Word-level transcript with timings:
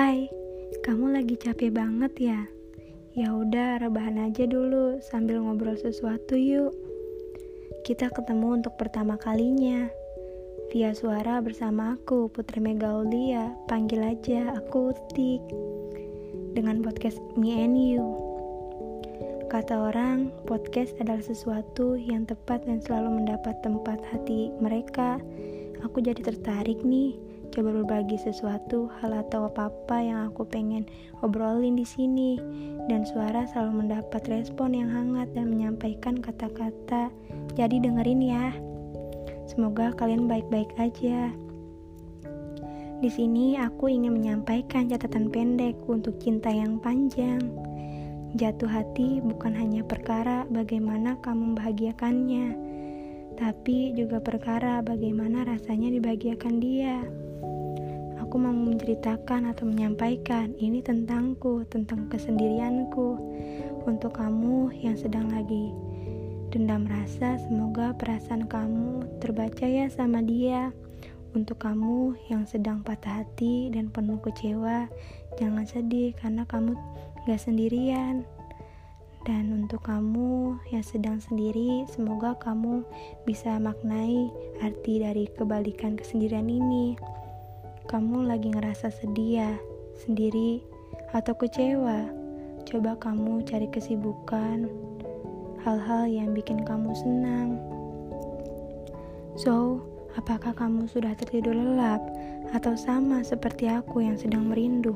Hai, 0.00 0.32
kamu 0.80 1.12
lagi 1.12 1.36
capek 1.36 1.76
banget 1.76 2.32
ya? 2.32 2.40
Ya 3.12 3.36
udah, 3.36 3.84
rebahan 3.84 4.16
aja 4.16 4.48
dulu 4.48 4.96
sambil 5.04 5.44
ngobrol 5.44 5.76
sesuatu 5.76 6.40
yuk. 6.40 6.72
Kita 7.84 8.08
ketemu 8.08 8.64
untuk 8.64 8.80
pertama 8.80 9.20
kalinya. 9.20 9.92
Via 10.72 10.96
suara 10.96 11.44
bersama 11.44 12.00
aku, 12.00 12.32
Putri 12.32 12.64
Megaulia. 12.64 13.52
Panggil 13.68 14.16
aja 14.16 14.56
aku 14.56 14.96
Utik. 14.96 15.44
Dengan 16.56 16.80
podcast 16.80 17.20
Me 17.36 17.60
and 17.60 17.76
You. 17.76 18.16
Kata 19.52 19.92
orang, 19.92 20.32
podcast 20.48 20.96
adalah 20.96 21.20
sesuatu 21.20 22.00
yang 22.00 22.24
tepat 22.24 22.64
dan 22.64 22.80
selalu 22.80 23.20
mendapat 23.20 23.52
tempat 23.60 24.00
hati 24.08 24.48
mereka. 24.64 25.20
Aku 25.84 26.00
jadi 26.00 26.24
tertarik 26.24 26.80
nih 26.88 27.20
coba 27.60 27.76
berbagi 27.76 28.16
sesuatu 28.16 28.88
hal 28.88 29.12
atau 29.20 29.44
apa-apa 29.44 30.00
yang 30.00 30.32
aku 30.32 30.48
pengen 30.48 30.88
obrolin 31.20 31.76
di 31.76 31.84
sini. 31.84 32.40
Dan 32.88 33.04
suara 33.04 33.44
selalu 33.44 33.84
mendapat 33.84 34.24
respon 34.32 34.72
yang 34.72 34.88
hangat 34.88 35.28
dan 35.36 35.52
menyampaikan 35.52 36.24
kata-kata. 36.24 37.12
Jadi 37.60 37.84
dengerin 37.84 38.24
ya. 38.24 38.56
Semoga 39.44 39.92
kalian 39.92 40.24
baik-baik 40.24 40.72
aja. 40.80 41.28
Di 43.04 43.12
sini 43.12 43.60
aku 43.60 43.92
ingin 43.92 44.16
menyampaikan 44.16 44.88
catatan 44.88 45.28
pendek 45.28 45.76
untuk 45.84 46.16
cinta 46.16 46.48
yang 46.48 46.80
panjang. 46.80 47.44
Jatuh 48.40 48.72
hati 48.72 49.20
bukan 49.20 49.52
hanya 49.52 49.84
perkara 49.84 50.48
bagaimana 50.48 51.20
kamu 51.20 51.52
membahagiakannya 51.52 52.72
tapi 53.40 53.96
juga 53.96 54.20
perkara 54.20 54.84
bagaimana 54.84 55.48
rasanya 55.48 55.88
dibahagiakan 55.96 56.60
dia 56.60 57.00
aku 58.30 58.46
mau 58.46 58.54
menceritakan 58.54 59.50
atau 59.50 59.66
menyampaikan 59.66 60.54
ini 60.62 60.78
tentangku, 60.78 61.66
tentang 61.66 62.06
kesendirianku. 62.06 63.18
Untuk 63.90 64.22
kamu 64.22 64.70
yang 64.70 64.94
sedang 64.94 65.34
lagi 65.34 65.74
dendam 66.54 66.86
rasa, 66.86 67.42
semoga 67.42 67.90
perasaan 67.98 68.46
kamu 68.46 69.02
terbaca 69.18 69.66
ya 69.66 69.90
sama 69.90 70.22
dia. 70.22 70.70
Untuk 71.34 71.58
kamu 71.58 72.14
yang 72.30 72.46
sedang 72.46 72.86
patah 72.86 73.26
hati 73.26 73.66
dan 73.74 73.90
penuh 73.90 74.22
kecewa, 74.22 74.86
jangan 75.34 75.66
sedih 75.66 76.14
karena 76.14 76.46
kamu 76.46 76.78
gak 77.26 77.42
sendirian. 77.42 78.22
Dan 79.26 79.66
untuk 79.66 79.82
kamu 79.82 80.54
yang 80.70 80.86
sedang 80.86 81.18
sendiri, 81.18 81.82
semoga 81.90 82.38
kamu 82.38 82.86
bisa 83.26 83.58
maknai 83.58 84.30
arti 84.62 85.02
dari 85.02 85.26
kebalikan 85.34 85.98
kesendirian 85.98 86.46
ini 86.46 86.94
kamu 87.90 88.30
lagi 88.30 88.54
ngerasa 88.54 88.86
sedih 89.02 89.42
ya, 89.42 89.52
sendiri, 89.98 90.62
atau 91.10 91.34
kecewa, 91.34 92.06
coba 92.62 92.94
kamu 92.94 93.42
cari 93.42 93.66
kesibukan, 93.66 94.70
hal-hal 95.66 96.06
yang 96.06 96.30
bikin 96.30 96.62
kamu 96.62 96.94
senang. 96.94 97.58
So, 99.34 99.82
apakah 100.14 100.54
kamu 100.54 100.86
sudah 100.86 101.18
tertidur 101.18 101.50
lelap? 101.50 101.98
Atau 102.54 102.78
sama 102.78 103.26
seperti 103.26 103.66
aku 103.66 104.06
yang 104.06 104.14
sedang 104.14 104.46
merindu? 104.46 104.94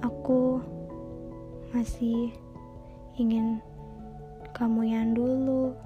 Aku 0.00 0.64
masih 1.76 2.32
ingin 3.20 3.60
kamu 4.56 4.96
yang 4.96 5.12
dulu 5.12 5.76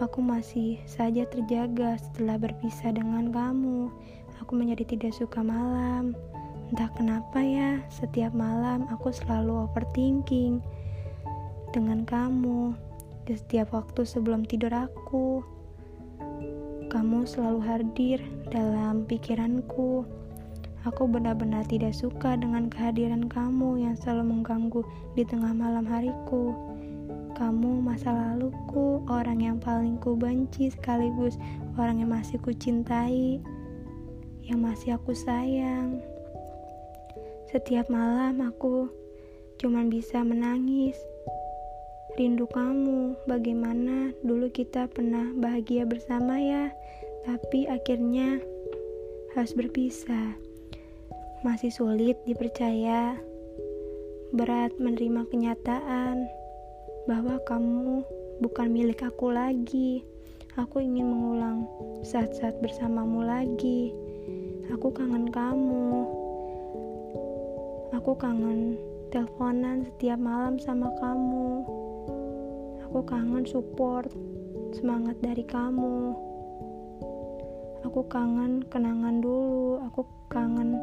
Aku 0.00 0.24
masih 0.24 0.80
saja 0.88 1.28
terjaga 1.28 2.00
setelah 2.00 2.40
berpisah 2.40 2.96
dengan 2.96 3.28
kamu. 3.28 3.92
Aku 4.40 4.56
menjadi 4.56 4.96
tidak 4.96 5.12
suka 5.12 5.44
malam. 5.44 6.16
Entah 6.72 6.88
kenapa 6.96 7.44
ya, 7.44 7.84
setiap 7.92 8.32
malam 8.32 8.88
aku 8.88 9.12
selalu 9.12 9.68
overthinking 9.68 10.64
dengan 11.76 12.08
kamu. 12.08 12.72
Di 13.28 13.36
setiap 13.36 13.76
waktu 13.76 14.08
sebelum 14.08 14.48
tidur 14.48 14.72
aku, 14.72 15.44
kamu 16.88 17.28
selalu 17.28 17.60
hadir 17.60 18.24
dalam 18.48 19.04
pikiranku. 19.04 20.08
Aku 20.88 21.12
benar-benar 21.12 21.68
tidak 21.68 21.92
suka 21.92 22.40
dengan 22.40 22.72
kehadiran 22.72 23.28
kamu 23.28 23.84
yang 23.84 24.00
selalu 24.00 24.32
mengganggu 24.32 24.80
di 25.12 25.28
tengah 25.28 25.52
malam 25.52 25.84
hariku. 25.84 26.56
Kamu 27.40 27.80
masa 27.80 28.12
laluku, 28.12 29.00
orang 29.08 29.40
yang 29.40 29.56
paling 29.56 29.96
ku 29.96 30.12
benci 30.12 30.68
sekaligus 30.68 31.40
orang 31.80 32.04
yang 32.04 32.12
masih 32.12 32.36
ku 32.36 32.52
cintai, 32.52 33.40
yang 34.44 34.60
masih 34.60 35.00
aku 35.00 35.16
sayang. 35.16 36.04
Setiap 37.48 37.88
malam 37.88 38.44
aku 38.44 38.92
cuman 39.56 39.88
bisa 39.88 40.20
menangis. 40.20 41.00
Rindu 42.20 42.44
kamu, 42.44 43.16
bagaimana 43.24 44.12
dulu 44.20 44.52
kita 44.52 44.92
pernah 44.92 45.32
bahagia 45.32 45.88
bersama 45.88 46.36
ya, 46.36 46.68
tapi 47.24 47.64
akhirnya 47.64 48.36
harus 49.32 49.56
berpisah. 49.56 50.36
Masih 51.40 51.72
sulit 51.72 52.20
dipercaya, 52.28 53.16
berat 54.36 54.76
menerima 54.76 55.24
kenyataan 55.32 56.39
bahwa 57.08 57.40
kamu 57.48 58.04
bukan 58.40 58.68
milik 58.72 59.04
aku 59.04 59.32
lagi. 59.32 60.04
Aku 60.58 60.82
ingin 60.82 61.06
mengulang 61.06 61.64
saat-saat 62.02 62.58
bersamamu 62.60 63.22
lagi. 63.22 63.94
Aku 64.74 64.90
kangen 64.90 65.30
kamu. 65.30 66.04
Aku 67.96 68.12
kangen 68.18 68.76
teleponan 69.14 69.86
setiap 69.86 70.18
malam 70.18 70.58
sama 70.58 70.90
kamu. 70.98 71.64
Aku 72.90 73.00
kangen 73.06 73.46
support, 73.46 74.10
semangat 74.74 75.16
dari 75.22 75.46
kamu. 75.46 76.12
Aku 77.86 78.04
kangen 78.10 78.66
kenangan 78.66 79.22
dulu. 79.22 79.80
Aku 79.88 80.02
kangen 80.28 80.76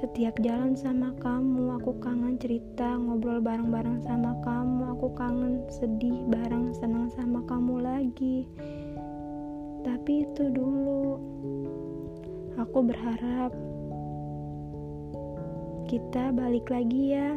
setiap 0.00 0.32
jalan 0.40 0.72
sama 0.72 1.12
kamu, 1.20 1.76
aku 1.76 1.92
kangen 2.00 2.40
cerita 2.40 2.96
ngobrol 2.96 3.36
bareng-bareng 3.44 4.00
sama 4.00 4.32
kamu. 4.40 4.96
Aku 4.96 5.12
kangen 5.12 5.60
sedih 5.68 6.24
bareng 6.24 6.72
senang 6.72 7.12
sama 7.12 7.44
kamu 7.44 7.84
lagi. 7.84 8.48
Tapi 9.84 10.24
itu 10.24 10.48
dulu. 10.48 11.20
Aku 12.56 12.80
berharap 12.80 13.52
kita 15.84 16.32
balik 16.32 16.72
lagi 16.72 17.20
ya. 17.20 17.36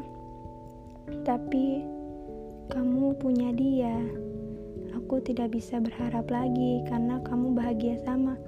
Tapi 1.28 1.84
kamu 2.72 3.19
punya 3.19 3.52
dia. 3.52 4.00
Aku 5.03 5.19
tidak 5.19 5.52
bisa 5.52 5.84
berharap 5.84 6.31
lagi 6.31 6.79
karena 6.88 7.19
kamu 7.28 7.59
bahagia 7.59 8.00
sama 8.07 8.40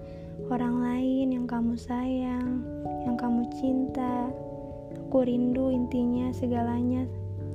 orang 0.48 0.80
lain 0.80 1.36
yang 1.36 1.46
kamu 1.52 1.76
sayang, 1.76 2.75
yang 3.06 3.16
kamu 3.16 3.46
cinta. 3.56 4.34
Aku 5.08 5.22
rindu 5.22 5.70
intinya 5.72 6.34
segalanya 6.34 7.06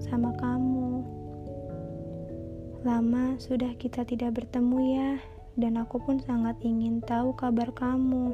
sama 0.01 0.33
kamu. 0.39 1.03
Lama 2.81 3.37
sudah 3.37 3.77
kita 3.77 4.09
tidak 4.09 4.41
bertemu 4.41 4.79
ya, 4.97 5.11
dan 5.61 5.77
aku 5.77 6.01
pun 6.01 6.17
sangat 6.25 6.57
ingin 6.65 7.05
tahu 7.05 7.37
kabar 7.37 7.69
kamu. 7.77 8.33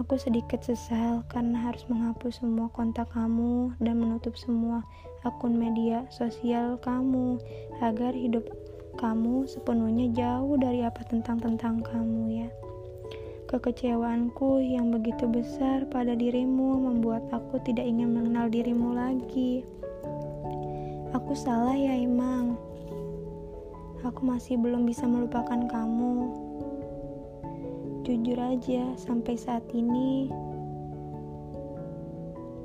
Aku 0.00 0.16
sedikit 0.16 0.62
sesal 0.64 1.26
karena 1.28 1.68
harus 1.68 1.84
menghapus 1.90 2.40
semua 2.40 2.72
kontak 2.72 3.12
kamu 3.12 3.76
dan 3.82 4.00
menutup 4.00 4.38
semua 4.40 4.86
akun 5.20 5.58
media 5.58 6.08
sosial 6.08 6.80
kamu 6.80 7.36
agar 7.84 8.16
hidup 8.16 8.48
kamu 8.96 9.44
sepenuhnya 9.44 10.08
jauh 10.16 10.56
dari 10.56 10.80
apa 10.86 11.04
tentang-tentang 11.04 11.84
kamu 11.84 12.46
ya. 12.46 12.48
Kekecewaanku 13.52 14.64
yang 14.64 14.88
begitu 14.88 15.28
besar 15.28 15.84
pada 15.92 16.16
dirimu 16.16 16.88
membuat 16.88 17.28
aku 17.28 17.60
tidak 17.60 17.84
ingin 17.84 18.08
mengenal 18.08 18.48
dirimu 18.48 18.96
lagi. 18.96 19.60
Aku 21.12 21.36
salah 21.36 21.76
ya, 21.76 21.92
Imang. 21.92 22.56
Aku 24.08 24.24
masih 24.24 24.56
belum 24.56 24.88
bisa 24.88 25.04
melupakan 25.04 25.68
kamu. 25.68 26.32
Jujur 28.08 28.40
aja, 28.40 28.96
sampai 28.96 29.36
saat 29.36 29.68
ini 29.76 30.32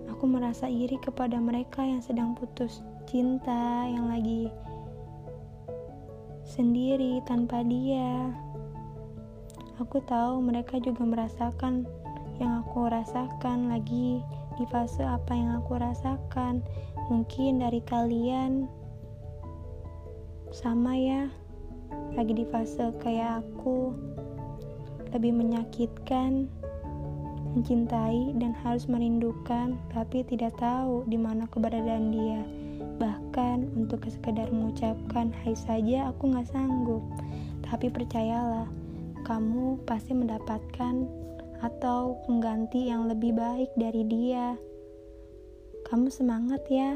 aku 0.07 0.23
merasa 0.23 0.71
iri 0.71 0.95
kepada 1.03 1.35
mereka 1.35 1.83
yang 1.83 1.99
sedang 1.99 2.31
putus 2.31 2.79
cinta, 3.03 3.91
yang 3.91 4.07
lagi 4.07 4.47
sendiri 6.47 7.19
tanpa 7.27 7.59
dia. 7.67 8.46
Aku 9.77 10.01
tahu 10.01 10.41
mereka 10.41 10.81
juga 10.81 11.05
merasakan 11.05 11.85
yang 12.41 12.65
aku 12.65 12.89
rasakan 12.89 13.69
lagi 13.69 14.25
di 14.57 14.65
fase 14.73 15.05
apa 15.05 15.37
yang 15.37 15.61
aku 15.61 15.77
rasakan. 15.77 16.65
Mungkin 17.13 17.61
dari 17.61 17.85
kalian 17.85 18.65
sama 20.49 20.97
ya, 20.97 21.29
lagi 22.17 22.33
di 22.33 22.45
fase 22.49 22.89
kayak 22.97 23.45
aku, 23.45 23.93
lebih 25.13 25.33
menyakitkan. 25.37 26.49
mencintai 27.57 28.37
dan 28.37 28.53
harus 28.61 28.85
merindukan, 28.85 29.81
tapi 29.89 30.21
tidak 30.29 30.53
tahu 30.61 31.01
di 31.09 31.17
mana 31.17 31.49
keberadaan 31.49 32.13
dia. 32.13 32.45
Bahkan 33.01 33.73
untuk 33.73 34.05
sekedar 34.05 34.53
mengucapkan 34.53 35.33
hai 35.41 35.57
saja 35.57 36.13
aku 36.13 36.37
gak 36.37 36.53
sanggup. 36.53 37.01
Tapi 37.65 37.89
percayalah, 37.89 38.69
kamu 39.27 39.83
pasti 39.83 40.15
mendapatkan 40.15 41.03
atau 41.59 42.15
pengganti 42.23 42.87
yang 42.87 43.11
lebih 43.11 43.35
baik 43.35 43.67
dari 43.75 44.07
dia. 44.07 44.55
Kamu 45.83 46.07
semangat 46.07 46.63
ya. 46.71 46.95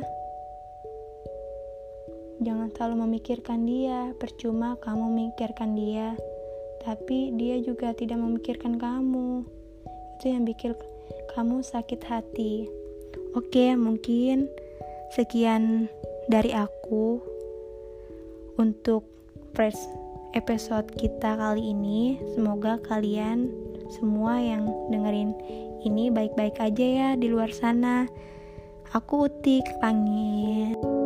Jangan 2.40 2.72
selalu 2.72 2.96
memikirkan 3.06 3.68
dia, 3.68 4.16
percuma 4.16 4.80
kamu 4.80 5.12
memikirkan 5.12 5.76
dia, 5.76 6.16
tapi 6.88 7.36
dia 7.36 7.60
juga 7.60 7.92
tidak 7.92 8.18
memikirkan 8.24 8.80
kamu. 8.80 9.44
Itu 10.18 10.32
yang 10.32 10.48
bikin 10.48 10.72
kamu 11.36 11.62
sakit 11.68 12.02
hati. 12.08 12.66
Oke, 13.36 13.76
mungkin 13.76 14.48
sekian 15.12 15.92
dari 16.32 16.56
aku 16.56 17.20
untuk 18.56 19.04
first 19.52 19.84
episode 20.34 20.88
kita 20.96 21.36
kali 21.36 21.74
ini. 21.74 22.20
Semoga 22.36 22.80
kalian 22.84 23.52
semua 23.92 24.40
yang 24.40 24.68
dengerin 24.92 25.36
ini 25.84 26.08
baik-baik 26.14 26.58
aja 26.62 26.86
ya 26.86 27.10
di 27.20 27.28
luar 27.28 27.52
sana. 27.52 28.08
Aku 28.92 29.28
Utik, 29.32 29.64
pamit. 29.80 31.01